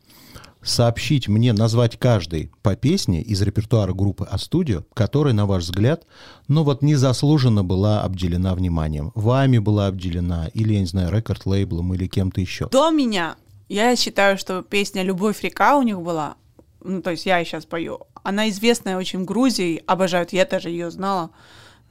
[0.63, 6.07] сообщить мне, назвать каждый по песне из репертуара группы А-студио, которая, на ваш взгляд,
[6.49, 9.13] ну вот незаслуженно была обделена вниманием?
[9.15, 12.69] Вами была обделена, или, я не знаю, рекорд-лейблом, или кем-то еще?
[12.71, 13.37] До меня,
[13.69, 16.37] я считаю, что песня «Любовь река» у них была,
[16.83, 20.91] ну, то есть я сейчас пою, она известная очень в Грузии, обожают, я даже ее
[20.91, 21.31] знала.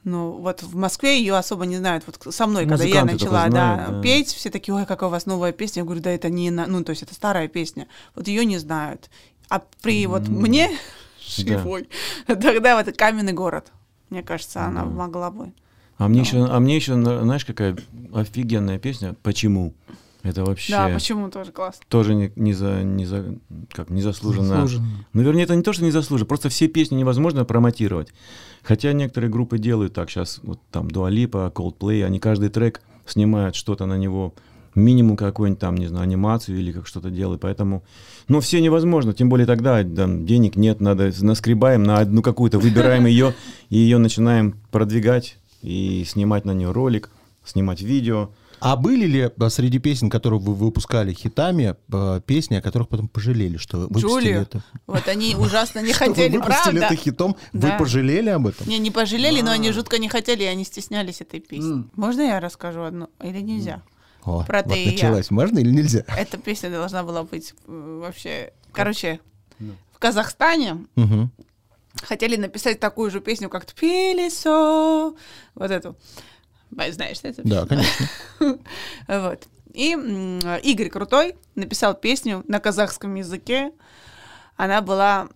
[0.06, 2.04] Ну, вот в Москве ее особо не знают.
[2.06, 4.02] Вот со мной, когда я Музыканты начала только да, знают, да.
[4.02, 5.80] петь, все такие, ой, какая у вас новая песня.
[5.80, 7.88] Я говорю, да это не, на- ну, то есть это старая песня.
[8.14, 9.10] Вот ее не знают.
[9.48, 10.70] А при вот мне,
[11.20, 11.88] живой,
[12.26, 13.72] тогда вот «Каменный город».
[14.10, 14.90] Мне кажется, она Да.
[14.90, 15.52] могла бы.
[15.98, 17.76] А мне еще, а мне еще, на- знаешь, какая
[18.14, 19.16] офигенная песня?
[19.24, 19.74] Почему?
[20.22, 21.84] Это вообще Да, почему тоже классно.
[21.88, 23.36] тоже не, не за, не за,
[23.72, 24.48] как незаслуженно.
[24.62, 24.86] Заслуженно.
[25.12, 28.12] Ну, вернее, это не то, что незаслуженно, просто все песни невозможно промотировать.
[28.66, 33.86] Хотя некоторые группы делают так сейчас, вот там Lipa, Coldplay, они каждый трек снимают что-то
[33.86, 34.34] на него,
[34.74, 37.84] минимум какую-нибудь там, не знаю, анимацию или как что-то делают, поэтому,
[38.26, 43.06] ну, все невозможно, тем более тогда там, денег нет, надо наскребаем на одну какую-то, выбираем
[43.06, 43.34] ее,
[43.70, 47.10] и ее начинаем продвигать и снимать на нее ролик,
[47.44, 48.30] снимать видео.
[48.60, 53.08] А были ли э, среди песен, которые вы выпускали хитами, э, песни, о которых потом
[53.08, 54.42] пожалели, что выпустили Джулию.
[54.42, 54.62] это?
[54.86, 56.94] Вот они ужасно не хотели, выпустили правда?
[56.94, 57.36] это хитом?
[57.52, 58.68] Вы пожалели об этом?
[58.68, 61.88] Не, не пожалели, но они жутко не хотели, и они стеснялись этой песни.
[61.94, 63.08] Можно я расскажу одну?
[63.22, 63.82] Или нельзя?
[64.24, 64.92] О, Про вот «Ты и я».
[64.92, 65.30] началась.
[65.30, 66.04] Можно или нельзя?
[66.08, 68.52] Эта песня должна была быть э, вообще...
[68.72, 69.20] Короче,
[69.92, 70.86] в Казахстане
[72.02, 75.14] хотели написать такую же песню, как «Тпилисо».
[75.54, 75.96] Вот эту.
[76.70, 78.06] Знаешь, да, эту Да, конечно.
[79.08, 79.48] Вот.
[79.72, 79.90] И
[80.62, 83.72] Игорь Крутой написал песню на казахском языке.
[84.56, 85.28] Она была,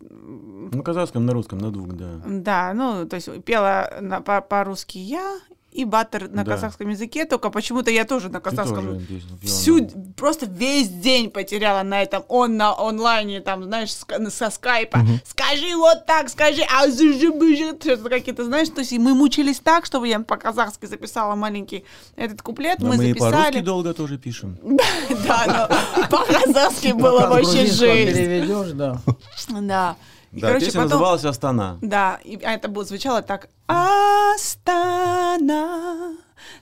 [0.00, 2.20] На казахском, на русском, на двух, да.
[2.26, 5.38] да, ну, то есть пела на- по- по-русски я
[5.72, 6.52] и Баттер на Да.
[6.52, 12.02] казахском языке, только почему-то я тоже на казахском тоже всю, просто весь день потеряла на
[12.02, 17.76] этом, он на онлайне, там, знаешь, ска- со скайпа, скажи вот так, скажи, а зыжи-быжи»,
[17.80, 21.84] что-то какие-то, знаешь, то есть и мы мучились так, чтобы я по-казахски записала маленький
[22.16, 23.60] этот куплет, Да мы, мы и записали.
[23.60, 24.58] долго тоже пишем.
[25.26, 28.76] Да, но по-казахски было с вообще жесть.
[28.76, 29.00] да.
[30.32, 30.92] И, Да, короче, песня потом...
[30.92, 31.78] называлась «Астана».
[31.82, 33.48] Да, и, а это было, звучало так.
[33.66, 34.36] Астана,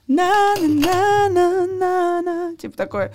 [0.07, 3.13] на на на на на на Типа такое.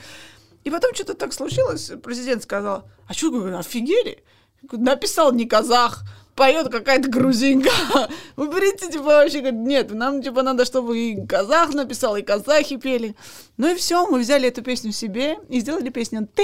[0.63, 4.25] И потом что-то так случилось, президент сказал, а что, офигели?
[4.73, 6.05] Написал не казах,
[6.35, 7.71] поет какая-то грузинка.
[8.37, 13.15] Уберите, типа, вообще, говорит, нет, нам, типа, надо, чтобы и казах написал, и казахи пели.
[13.57, 16.43] Ну и все, мы взяли эту песню себе и сделали песню «Ты,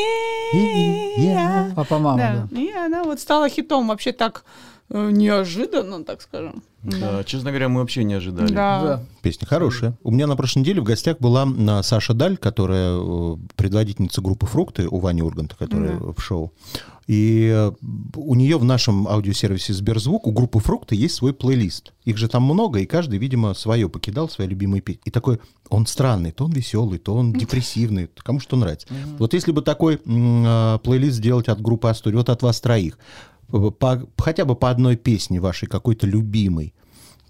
[1.17, 1.73] я».
[1.75, 2.61] Папа, мама, Да, да.
[2.61, 4.45] и она вот стала хитом вообще так
[4.91, 6.63] э, неожиданно, так скажем.
[6.83, 8.53] Да, честно говоря, мы вообще не ожидали.
[8.53, 8.83] Да.
[8.83, 9.03] Да.
[9.23, 9.95] Песня хорошая.
[10.03, 14.47] У меня на прошлой неделе в гостях была а, Саша Даль, которая э, предводительница группы
[14.47, 16.53] «Фрукты» у Вани Урганта, которая в шоу.
[17.11, 17.73] И э,
[18.15, 21.93] у нее в нашем аудиосервисе Сберзвук у группы «Фрукты» есть свой плейлист.
[22.05, 25.01] Их же там много, и каждый, видимо, свое покидал, свои любимые песни.
[25.07, 28.87] И такой, он странный, то он веселый, то он депрессивный, то кому что нравится.
[29.19, 32.97] Вот если бы такой а, плейлист сделать от группы «Астори», вот от вас троих,
[33.49, 36.75] по- хотя бы по одной песне вашей, какой-то любимой,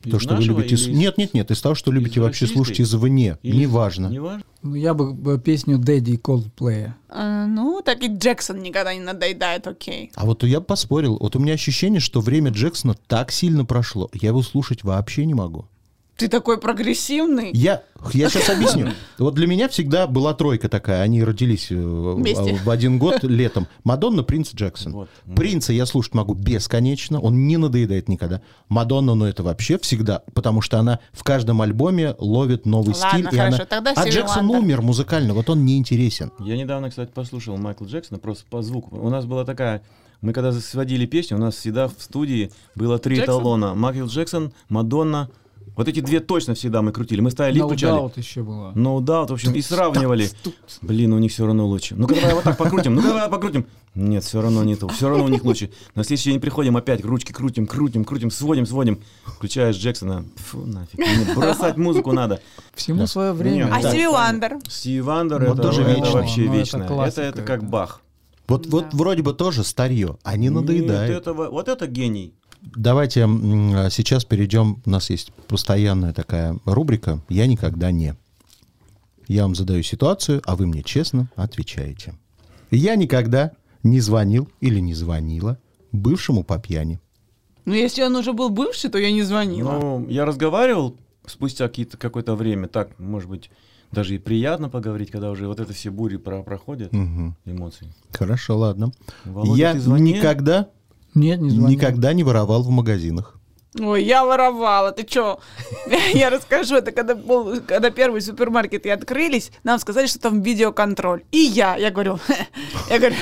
[0.05, 0.75] Из то, что вы любите...
[0.75, 2.55] из- Нет, нет, нет, из того, что любите вообще российской?
[2.65, 3.39] слушать извне.
[3.43, 4.07] Или- Неважно.
[4.09, 4.45] Неважно.
[4.63, 6.93] Ну, я бы бы песню Дэдди Coldplay.
[7.09, 10.11] А, ну, так и Джексон никогда не надоедает, окей.
[10.15, 11.17] А вот я бы поспорил.
[11.19, 14.11] Вот у меня ощущение, что время Джексона так сильно прошло.
[14.13, 15.67] Я его слушать вообще не могу.
[16.21, 17.51] Ты такой прогрессивный.
[17.55, 18.91] Я, я сейчас объясню.
[19.19, 21.01] Вот для меня всегда была тройка такая.
[21.03, 22.61] Они родились э, Вместе.
[22.63, 23.67] в один год летом.
[23.85, 24.93] Мадонна, Принц, Джексон.
[24.93, 25.09] Вот.
[25.35, 27.21] Принца я слушать могу бесконечно.
[27.21, 28.43] Он не надоедает никогда.
[28.69, 30.23] Мадонна, ну это вообще всегда.
[30.35, 33.21] Потому что она в каждом альбоме ловит новый Ладно, стиль.
[33.35, 34.59] и хорошо, она- тогда А Джексон Вандер.
[34.61, 35.33] умер музыкально.
[35.33, 36.31] Вот он не интересен.
[36.39, 38.97] Я недавно, кстати, послушал Майкла Джексона просто по звуку.
[38.99, 39.83] У нас была такая...
[40.23, 43.37] Мы когда сводили песню, у нас всегда в студии было три Джексон?
[43.37, 43.75] эталона.
[43.75, 45.31] Майкл Джексон, Мадонна.
[45.77, 47.21] Вот эти две точно всегда мы крутили.
[47.21, 47.99] Мы ставили и No включали.
[48.03, 48.73] Doubt еще была.
[48.73, 50.29] No doubt, в общем, и сравнивали.
[50.83, 51.95] Блин, у них все равно лучше.
[51.97, 53.67] Ну-ка давай вот так покрутим, ну давай покрутим.
[53.95, 55.71] Нет, все равно не то, все равно у них лучше.
[55.95, 59.01] На следующий день приходим опять, ручки крутим, крутим, крутим, сводим, сводим.
[59.25, 60.25] Включаешь Джексона.
[60.37, 60.99] Фу, нафиг.
[60.99, 62.41] Мне бросать музыку надо.
[62.75, 63.65] Всему свое время.
[63.65, 63.91] Нет, А Да.
[63.91, 64.59] Стиви Вандер?
[64.69, 66.13] Стиви Вандер Вот это, тоже это вечно.
[66.13, 66.85] вообще Ну, это вечное.
[66.85, 67.67] Это, классика, это как да.
[67.69, 68.01] Бах.
[68.47, 71.09] Вот, вот вроде бы тоже старье, а не надоедает.
[71.11, 72.35] Нет, это, во- вот это гений.
[72.63, 74.83] Давайте а, сейчас перейдем.
[74.85, 78.15] У нас есть постоянная такая рубрика «Я никогда не».
[79.29, 82.15] Я вам задаю ситуацию, а вы мне честно отвечаете.
[82.71, 85.59] Я никогда не звонил или не звонила
[85.93, 87.01] бывшему по пьяни.
[87.65, 89.79] Ну, если он уже был бывший, то я не звонила.
[89.81, 90.97] Ну, я разговаривал
[91.27, 93.51] спустя какие-то, какое-то время, так, может быть,
[93.93, 97.37] даже и приятно поговорить, когда уже вот это все бури про- проходят, Мгм.
[97.45, 97.89] эмоций.
[98.13, 98.93] Хорошо, ладно.
[99.25, 100.69] Володя, Я никогда,
[101.15, 101.69] Нет, не звонил.
[101.69, 103.41] никогда не воровал в магазинах.
[103.79, 105.39] Ой, я воровала, ты чё?
[106.13, 111.23] Я расскажу, это когда, был, когда первые супермаркеты открылись, нам сказали, что там видеоконтроль.
[111.31, 112.19] И я, я говорю,
[112.91, 113.15] я говорю,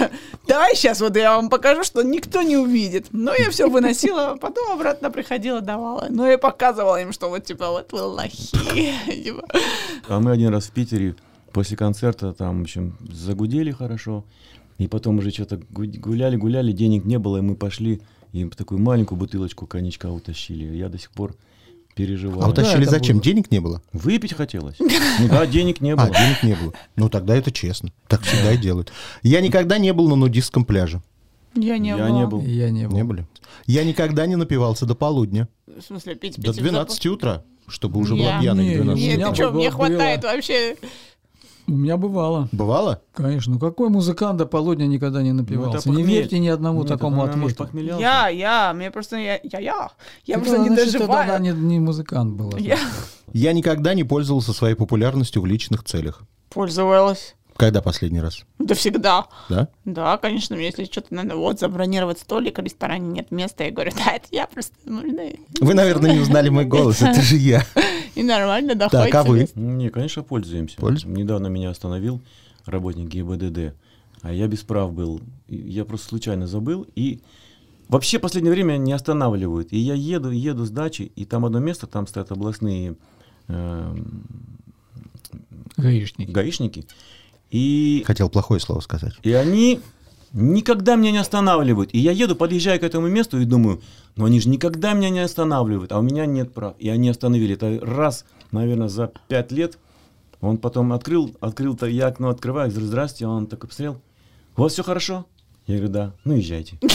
[0.47, 3.09] давай сейчас вот я вам покажу, что никто не увидит.
[3.13, 6.07] Ну, я все выносила, потом обратно приходила, давала.
[6.09, 8.57] Ну, я показывала им, что вот, типа, вот вы лохи.
[9.23, 9.47] Типа.
[10.09, 11.15] А мы один раз в Питере
[11.53, 14.25] после концерта там, в общем, загудели хорошо.
[14.79, 18.01] И потом уже что-то гуляли, гуляли, денег не было, и мы пошли
[18.33, 20.65] и такую маленькую бутылочку коньячка утащили.
[20.77, 21.35] Я до сих пор
[21.95, 22.45] переживаю.
[22.45, 23.17] А утащили это зачем?
[23.17, 23.25] было.
[23.25, 23.83] Денег не было?
[23.93, 24.77] Выпить хотелось.
[24.79, 24.89] Ну
[25.29, 26.11] да, денег не А, было.
[26.11, 26.73] денег не было.
[26.97, 27.91] Ну, тогда это честно.
[28.07, 28.93] Так всегда и делают.
[29.23, 31.03] Я никогда не был на нудистском пляже.
[31.55, 32.11] Я не Я была.
[32.11, 32.43] не был.
[32.43, 32.97] Я не был.
[32.97, 33.27] Не были.
[33.67, 35.49] Я никогда не напивался до полудня.
[35.67, 39.03] В смысле, пить, пить До в 12 утра, чтобы уже Я- была пьяной к 12.
[39.05, 39.71] Нет, меня ты что, мне было.
[39.73, 40.77] хватает вообще.
[41.69, 42.49] У меня бывало.
[42.51, 43.03] Бывало?
[43.13, 43.53] Конечно.
[43.55, 45.87] Ну какой музыкант до полудня никогда не напивался?
[45.91, 47.65] Ну, не верьте ни одному Нет, такому это, может, ответу.
[47.73, 48.01] похмелялся.
[48.03, 49.91] Я, я, мне просто, я, я, я.
[50.25, 51.29] Я Ты просто не значит, доживаю.
[51.29, 52.57] тогда не, не музыкант был.
[52.57, 52.79] Я
[53.35, 56.23] Я никогда не пользовался своей популярностью в личных целях.
[56.49, 57.35] пользовалась.
[57.59, 58.45] Когда последний раз?
[58.61, 59.27] Да всегда.
[59.49, 59.69] Да?
[59.85, 63.91] Да, конечно, мне если что-то надо вот забронировать столик, в ресторане нет места, я говорю,
[63.97, 65.25] да, это я просто, можно
[65.61, 67.03] Вы, наверное, не узнали мой голос.
[67.03, 67.67] Это же я.
[68.15, 69.15] и нормально Так, доходит.
[69.17, 69.49] а вы?
[69.57, 70.77] Не, конечно, пользуемся.
[70.77, 71.09] Пользуемся?
[71.21, 72.21] Недавно меня остановил
[72.65, 73.75] работник ГИБДД,
[74.23, 75.21] а я без прав был.
[75.49, 76.87] Я просто случайно забыл.
[76.95, 77.19] И
[77.89, 79.73] вообще в последнее время не останавливают.
[79.73, 82.95] И я еду, еду с дачи, и там одно место, там стоят областные
[83.49, 84.23] эм,
[85.77, 86.31] Гаишник.
[86.31, 86.87] гаишники.
[87.51, 89.15] И, Хотел плохое слово сказать.
[89.23, 89.81] и они
[90.33, 91.91] никогда меня не останавливают.
[91.95, 93.81] И я еду, подъезжаю к этому месту и думаю,
[94.17, 96.75] ну они же никогда меня не останавливают, а у меня нет прав.
[96.79, 97.55] И они остановили.
[97.55, 99.79] Это раз, наверное, за пять лет.
[100.41, 104.01] Он потом открыл, открыл-то, я окно открываю, говорю, здрасте, он такой посмотрел,
[104.57, 105.27] у вас все хорошо?
[105.67, 106.79] Я говорю, да, ну езжайте.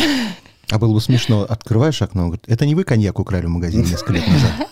[0.70, 3.84] А было бы смешно, открываешь окно, он говорит, это не вы коньяк украли в магазине
[3.84, 4.70] несколько лет назад?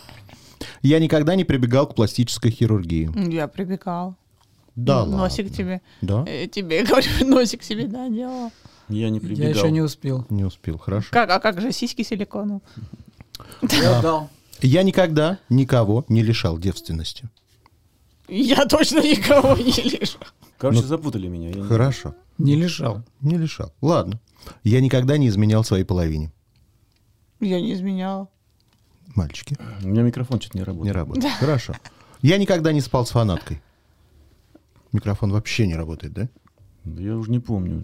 [0.82, 3.12] Я никогда не прибегал к пластической хирургии.
[3.32, 4.16] Я прибегал.
[4.76, 5.58] Да Носик ладно.
[5.58, 5.82] тебе.
[6.02, 6.24] Да?
[6.28, 8.52] э, тебе, говорю, носик себе, да, делала.
[8.90, 9.50] Я не Я прибегал.
[9.54, 10.26] еще не успел.
[10.30, 11.10] Не успел, хорошо.
[11.12, 12.62] Как, а как же сиськи силикону?
[13.72, 14.30] Я дал.
[14.62, 17.30] Я никогда никого не лишал девственности.
[18.28, 20.18] Я точно никого не лишу.
[20.58, 21.50] Короче, Ну, запутали меня.
[21.50, 22.16] я не- Хорошо.
[22.38, 23.04] Не лишал.
[23.22, 23.74] Не лишал.
[23.82, 24.20] Ладно.
[24.64, 26.32] Я никогда не изменял своей половине.
[27.40, 28.28] Я не изменяла.
[29.16, 29.58] Мальчики.
[29.84, 30.86] У меня микрофон что-то не работает.
[30.86, 31.34] Не работает.
[31.40, 31.74] Хорошо.
[32.22, 33.62] Я никогда не спал с фанаткой.
[34.92, 36.30] Микрофон вообще не работает, да?
[36.84, 37.84] Да я уже не помню.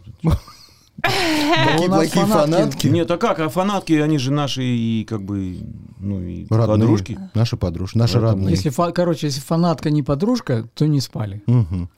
[1.02, 2.88] Такие у нас плохие фанатки.
[2.88, 3.40] Нет, а как?
[3.40, 5.60] А фанатки, они же наши и как бы,
[6.00, 7.20] ну и подружки.
[7.36, 7.98] Наши подружки.
[7.98, 8.56] Наши родные.
[8.56, 11.44] Если, короче, если фанатка не подружка, то не спали.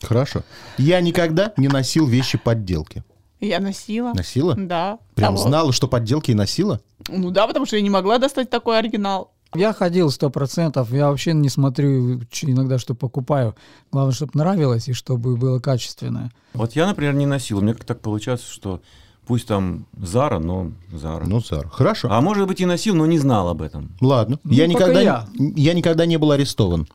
[0.02, 0.44] Хорошо.
[0.78, 3.04] Я никогда не носил вещи подделки.
[3.40, 4.12] Я носила.
[4.14, 4.54] Носила?
[4.56, 5.00] Да.
[5.16, 5.48] Прям Того.
[5.48, 6.82] знала, что подделки и носила?
[7.08, 9.32] Ну да, потому что я не могла достать такой оригинал.
[9.56, 10.92] Я ходил сто процентов.
[10.92, 13.56] Я вообще не смотрю иногда, что покупаю.
[13.92, 16.32] Главное, чтобы нравилось и чтобы было качественное.
[16.54, 17.58] Вот я, например, не носил.
[17.58, 18.82] У меня как так получается, что
[19.26, 21.26] пусть там Зара, но Зара.
[21.26, 21.68] Ну, Сара.
[21.70, 22.10] Хорошо.
[22.12, 23.96] А может быть и носил, но не знал об этом.
[24.02, 24.40] Ладно.
[24.44, 25.28] Ну, я, никогда, я.
[25.34, 26.88] я никогда не был арестован.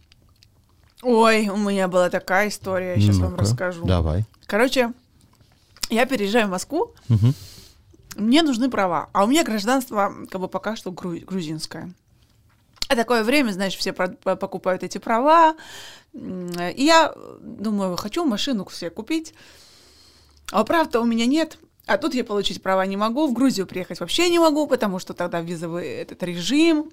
[1.03, 3.85] Ой, у меня была такая история, я сейчас вам Ну-ка, расскажу.
[3.85, 4.25] Давай.
[4.47, 4.93] Короче,
[5.91, 7.35] я переезжаю в Москву, Мгм.
[8.17, 11.93] мне нужны права, а у меня гражданство как бы пока что гру- грузинское.
[12.89, 15.57] А такое время, знаешь, все покупают эти права.
[16.13, 19.35] И я думаю, хочу машину себе купить,
[20.53, 21.59] а прав-то у меня нет.
[21.87, 25.13] А тут я получить права не могу, в Грузию приехать вообще не могу, потому что
[25.13, 26.91] тогда визовый этот режим,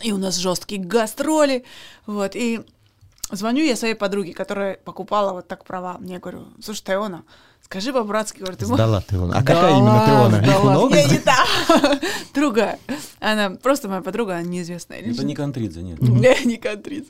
[0.00, 1.64] и у нас жесткие гастроли.
[2.06, 2.60] Вот, и
[3.30, 5.98] звоню я своей подруге, которая покупала вот так права.
[5.98, 7.24] Мне говорю, слушай, Теона,
[7.72, 9.30] скажи по-братски, говорю, ты можешь Сдала ты вон.
[9.30, 10.36] А Да какая именно Теона?
[10.44, 10.94] Их много?
[10.94, 11.38] не, не та.
[12.34, 12.78] Другая.
[13.18, 15.98] Она просто моя подруга, она неизвестная Это не контридзе, нет.
[16.02, 17.08] Не, не контрит.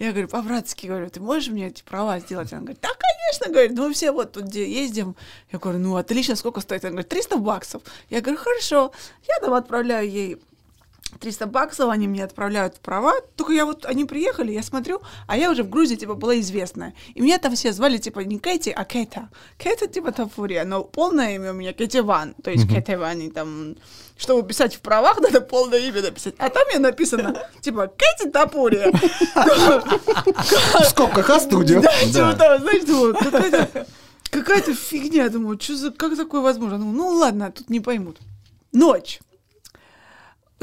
[0.00, 2.52] Я говорю, по-братски, говорю, ты можешь мне эти права сделать?
[2.52, 5.14] Она говорит, да, конечно, говорит, мы все вот тут где ездим.
[5.52, 6.84] Я говорю, ну, отлично, сколько стоит?
[6.84, 7.82] Она говорит, 300 баксов.
[8.10, 8.90] Я говорю, хорошо.
[9.28, 10.42] Я там отправляю ей
[11.18, 13.14] 300 баксов, они мне отправляют права.
[13.36, 16.94] Только я вот, они приехали, я смотрю, а я уже в Грузии, типа, была известная.
[17.14, 19.28] И меня там все звали, типа, не Кэти, а Кэта.
[19.58, 22.34] Кэта, типа, Тафурия, но полное имя у меня Кэти Ван.
[22.42, 23.76] То есть Кэти Ван, и там,
[24.16, 26.34] чтобы писать в правах, надо полное имя написать.
[26.38, 28.90] А там мне написано, типа, Кэти Тапурия.
[28.92, 31.40] В скобках А.
[31.40, 33.86] Да, типа того, знаешь, думаю, какая-то
[34.32, 35.28] какая-то фигня.
[35.28, 36.78] Думаю, что за, как такое возможно?
[36.78, 38.18] Ну ладно, тут не поймут.
[38.72, 39.20] Ночь.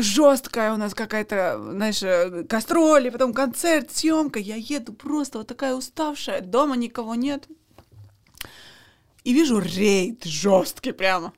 [0.02, 4.40] Жесткая у нас какая-то, знаешь, э, гастроли, потом концерт, съемка.
[4.40, 7.48] Я еду просто вот такая уставшая, дома никого нет.
[9.26, 11.34] И вижу рейд жесткий прямо.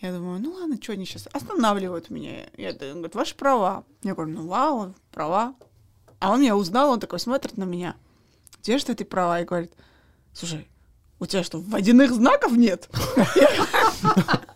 [0.00, 2.46] Я думаю, ну ладно, что они сейчас останавливают меня.
[2.58, 3.84] Я говорю, ваши права.
[4.02, 5.54] Я говорю, ну вау, права.
[6.20, 7.96] А он меня узнал, он такой смотрит на меня.
[8.60, 9.40] Где же ты права?
[9.40, 9.72] И говорит,
[10.34, 10.68] слушай,
[11.18, 12.90] у тебя что, водяных знаков нет?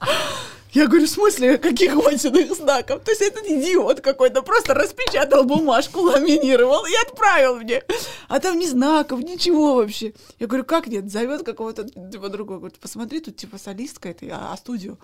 [0.73, 3.03] Я говорю, в смысле, каких водяных знаков?
[3.05, 7.83] То есть этот идиот какой-то просто распечатал бумажку, ламинировал и отправил мне.
[8.29, 10.15] А там ни знаков, ничего вообще.
[10.39, 11.11] Я говорю, как нет?
[11.11, 12.59] Зовет какого-то типа другого.
[12.59, 14.99] Говорит, посмотри, тут типа солистка это, а, а студию.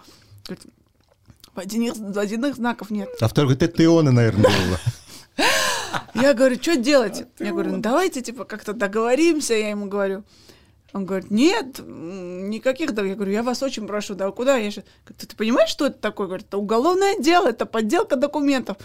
[0.46, 0.64] Говорит,
[1.54, 3.09] Водяных, водяных знаков нет.
[3.20, 5.46] А второй говорит, это ты он, наверное, было.
[6.14, 7.24] Я говорю, что делать?
[7.40, 10.22] Я говорю, ну давайте, типа, как-то договоримся, я ему говорю.
[10.92, 13.03] Он говорит, нет, никаких, да.
[13.03, 14.57] Я говорю, я вас очень прошу, да, куда?
[14.57, 16.27] Я сейчас, ты, ты понимаешь, что это такое?
[16.27, 18.79] Говорит, это уголовное дело, это подделка документов.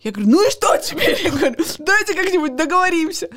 [0.00, 1.18] Я говорю, ну и что теперь?
[1.24, 3.30] Я говорю, давайте как-нибудь договоримся.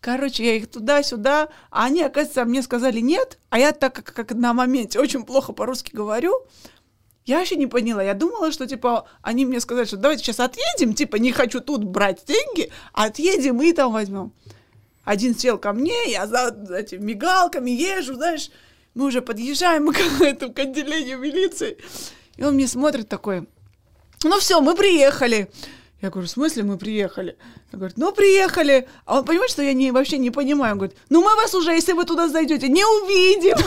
[0.00, 4.32] Короче, я их туда-сюда, а они, оказывается, мне сказали нет, а я так как, как
[4.32, 6.46] на моменте очень плохо по-русски говорю,
[7.26, 8.02] я вообще не поняла.
[8.02, 11.84] Я думала, что, типа, они мне сказали, что давайте сейчас отъедем, типа, не хочу тут
[11.84, 14.32] брать деньги, отъедем и там возьмем.
[15.10, 18.48] Один сел ко мне, я за этими мигалками езжу, знаешь,
[18.94, 21.78] мы уже подъезжаем к этому к отделению милиции.
[22.36, 23.48] И он мне смотрит такой,
[24.22, 25.50] ну все, мы приехали.
[26.00, 27.36] Я говорю, в смысле мы приехали?
[27.72, 28.88] Он говорит, ну приехали.
[29.04, 30.72] А он понимает, что я не, вообще не понимаю.
[30.72, 33.58] Он говорит, ну мы вас уже, если вы туда зайдете, не увидим.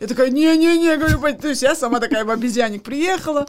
[0.00, 3.46] Я такая, не-не-не, говорю, то есть я сама такая в обезьянник приехала.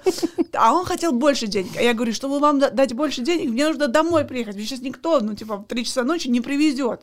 [0.54, 1.72] А он хотел больше денег.
[1.78, 4.56] А я говорю, чтобы вам да- дать больше денег, мне нужно домой приехать.
[4.56, 7.02] Мне сейчас никто, ну типа в 3 часа ночи не привезет.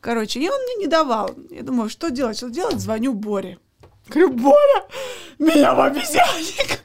[0.00, 1.30] Короче, и он мне не давал.
[1.50, 2.80] Я думаю, что делать, что делать?
[2.80, 3.58] Звоню Боре.
[4.08, 4.84] Говорю, Боря,
[5.38, 6.80] меня в обезьянник.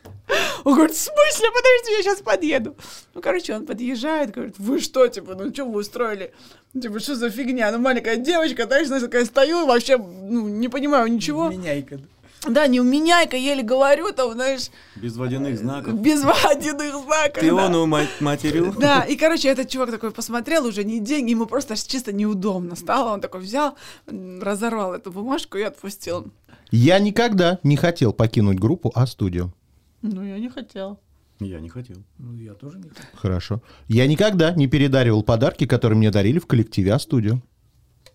[0.63, 1.47] Он говорит, в смысле?
[1.51, 2.75] Подожди, я сейчас подъеду.
[3.13, 6.33] Ну, короче, он подъезжает, говорит, вы что, типа, ну, что вы устроили?
[6.73, 7.71] Типа, что за фигня?
[7.71, 11.49] Ну, маленькая девочка, знаешь, знаешь, такая стою, вообще, ну, не понимаю ничего.
[11.49, 11.99] Меняйка.
[12.45, 15.93] Да, не уменяйка, еле говорю, там, знаешь, Без водяных знаков.
[15.95, 17.41] без водяных знаков.
[17.41, 17.65] Ты да.
[17.65, 18.73] он мать материл?
[18.73, 23.13] Да, и, короче, этот чувак такой посмотрел, уже не деньги, ему просто чисто неудобно стало.
[23.13, 26.27] Он такой взял, разорвал эту бумажку и отпустил.
[26.69, 29.51] Я никогда не хотел покинуть группу А-студио.
[30.01, 30.99] Ну, я не хотела.
[31.39, 31.97] Я не хотел.
[32.17, 33.05] Ну, я тоже не хотел.
[33.13, 33.61] Хорошо.
[33.87, 37.41] Я никогда не передаривал подарки, которые мне дарили в коллективе А-студио.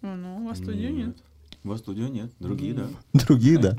[0.01, 1.17] Ну, у вас студию нет.
[1.63, 2.87] В студию нет, другие, да.
[3.13, 3.79] Другие, да.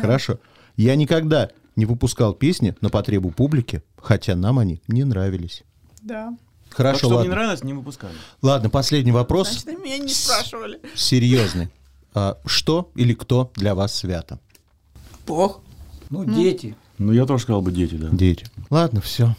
[0.00, 0.38] Хорошо.
[0.76, 5.62] Я никогда не выпускал песни на потребу публики, хотя нам они не нравились.
[6.00, 6.34] Да.
[6.68, 7.30] Так, Хорошо, что не ладно.
[7.32, 8.14] нравилось, не выпускали.
[8.40, 9.50] Ладно, последний вопрос.
[9.62, 10.80] Значит, меня не спрашивали.
[10.94, 11.68] Серьезный.
[12.14, 14.40] А что или кто для вас свято?
[15.26, 15.60] Бог.
[16.08, 16.76] Ну, дети.
[16.98, 18.08] Ну, я тоже сказал бы дети, да.
[18.10, 18.46] Дети.
[18.70, 19.34] Ладно, все.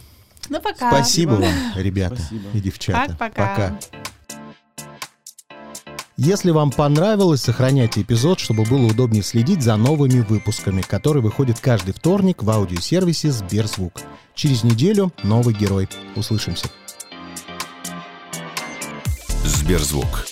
[0.49, 0.91] Ну, пока.
[0.91, 2.49] Спасибо вам, ребята Спасибо.
[2.53, 3.15] и девчата.
[3.17, 3.79] Пока-пока.
[6.21, 11.93] Если вам понравилось, сохраняйте эпизод, чтобы было удобнее следить за новыми выпусками, которые выходят каждый
[11.93, 13.93] вторник в аудиосервисе Сберзвук.
[14.35, 15.87] Через неделю новый герой.
[16.15, 16.67] Услышимся.
[19.45, 20.25] Сберзвук.